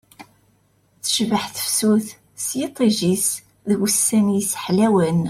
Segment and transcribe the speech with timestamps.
[1.03, 2.05] Tecbeḥ tefsut
[2.45, 3.27] s yiṭij-is
[3.67, 5.17] d wussan-is ḥlawen